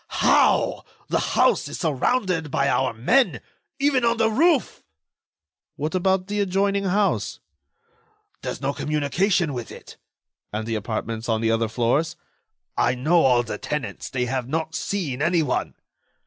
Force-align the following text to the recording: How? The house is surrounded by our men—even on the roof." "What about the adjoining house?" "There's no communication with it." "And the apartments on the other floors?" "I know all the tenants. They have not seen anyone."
How? 0.07 0.83
The 1.09 1.19
house 1.37 1.67
is 1.67 1.77
surrounded 1.77 2.49
by 2.49 2.67
our 2.67 2.91
men—even 2.91 4.03
on 4.03 4.17
the 4.17 4.31
roof." 4.31 4.81
"What 5.75 5.93
about 5.93 6.25
the 6.25 6.39
adjoining 6.39 6.85
house?" 6.85 7.39
"There's 8.41 8.61
no 8.61 8.73
communication 8.73 9.53
with 9.53 9.71
it." 9.71 9.97
"And 10.51 10.65
the 10.65 10.73
apartments 10.73 11.29
on 11.29 11.39
the 11.39 11.51
other 11.51 11.67
floors?" 11.67 12.15
"I 12.75 12.95
know 12.95 13.21
all 13.21 13.43
the 13.43 13.59
tenants. 13.59 14.09
They 14.09 14.25
have 14.25 14.47
not 14.47 14.73
seen 14.73 15.21
anyone." 15.21 15.75